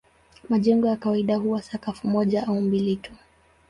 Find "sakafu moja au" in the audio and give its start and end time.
1.61-2.61